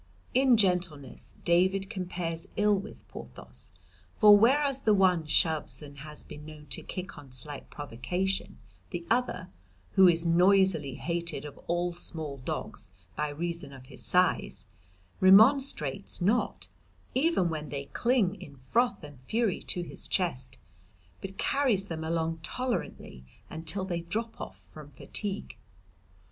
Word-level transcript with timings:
"In 0.33 0.57
gentleness 0.57 1.35
David 1.45 1.87
compares 1.87 2.47
ill 2.57 2.75
with 2.79 3.07
Porthos. 3.07 3.69
For 4.15 4.35
whereas 4.35 4.81
the 4.81 4.95
one 4.95 5.27
shoves 5.27 5.83
and 5.83 5.99
has 5.99 6.23
been 6.23 6.43
known 6.43 6.65
to 6.71 6.81
kick 6.81 7.19
on 7.19 7.31
slight 7.31 7.69
provocation, 7.69 8.57
the 8.89 9.05
other, 9.11 9.49
who 9.91 10.07
is 10.07 10.25
noisily 10.25 10.95
hated 10.95 11.45
of 11.45 11.59
all 11.67 11.93
small 11.93 12.37
dogs 12.39 12.89
by 13.15 13.29
reason 13.29 13.71
of 13.73 13.85
his 13.85 14.03
size, 14.03 14.65
remonstrates 15.19 16.19
not, 16.19 16.67
even 17.13 17.47
when 17.49 17.69
they 17.69 17.85
cling 17.85 18.33
in 18.41 18.55
froth 18.55 19.03
and 19.03 19.19
fury 19.27 19.59
to 19.61 19.83
his 19.83 20.07
chest, 20.07 20.57
but 21.21 21.37
carries 21.37 21.89
them 21.89 22.03
along 22.03 22.39
tolerantly 22.41 23.23
until 23.51 23.85
they 23.85 24.01
drop 24.01 24.41
off 24.41 24.57
from 24.57 24.89
fatigue. 24.93 25.57